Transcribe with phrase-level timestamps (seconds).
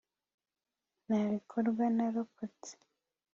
[1.07, 2.71] nibikorwa narokotse